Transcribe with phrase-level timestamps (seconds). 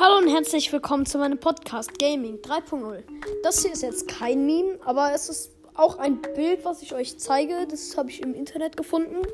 [0.00, 3.02] Hallo und herzlich willkommen zu meinem Podcast Gaming 3.0.
[3.42, 7.18] Das hier ist jetzt kein Meme, aber es ist auch ein Bild, was ich euch
[7.18, 7.66] zeige.
[7.68, 9.26] Das habe ich im Internet gefunden.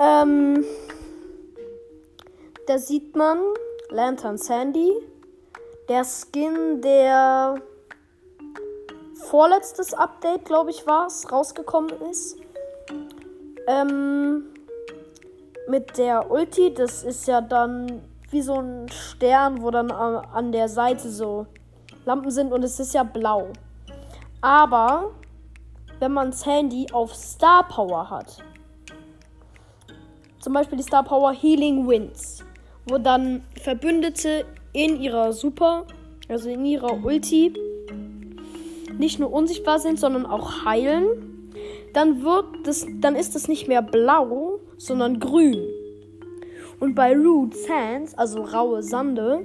[0.00, 0.64] Ähm,
[2.66, 3.38] da sieht man
[3.90, 4.90] Lantern Sandy,
[5.88, 7.62] der Skin, der
[9.14, 12.36] vorletztes Update, glaube ich, war es, rausgekommen ist.
[13.68, 14.46] Ähm,
[15.68, 20.68] mit der Ulti, das ist ja dann wie so ein Stern, wo dann an der
[20.68, 21.46] Seite so
[22.04, 23.48] Lampen sind und es ist ja blau.
[24.40, 25.10] Aber
[25.98, 28.38] wenn man das Handy auf Star Power hat,
[30.40, 32.44] zum Beispiel die Star Power Healing Winds,
[32.86, 35.86] wo dann Verbündete in ihrer Super,
[36.28, 37.52] also in ihrer Ulti,
[38.98, 41.52] nicht nur unsichtbar sind, sondern auch heilen,
[41.92, 45.66] dann wird das, dann ist es nicht mehr blau, sondern grün.
[46.80, 49.44] Und bei Root Sands, also raue Sande,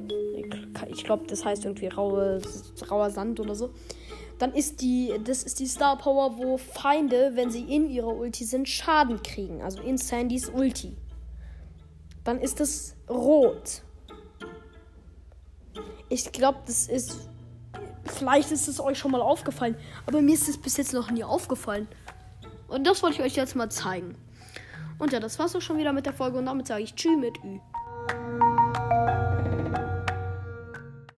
[0.87, 2.41] ich glaube, das heißt irgendwie raue,
[2.89, 3.71] rauer Sand oder so,
[4.39, 8.45] dann ist die, das ist die Star Power, wo Feinde, wenn sie in ihrer Ulti
[8.45, 9.61] sind, Schaden kriegen.
[9.61, 10.95] Also in Sandys Ulti.
[12.23, 13.81] Dann ist es rot.
[16.09, 17.29] Ich glaube, das ist.
[18.05, 21.23] Vielleicht ist es euch schon mal aufgefallen, aber mir ist es bis jetzt noch nie
[21.23, 21.87] aufgefallen.
[22.67, 24.15] Und das wollte ich euch jetzt mal zeigen.
[24.97, 27.17] Und ja, das war's auch schon wieder mit der Folge und damit sage ich Tschüss
[27.17, 27.59] mit Ü.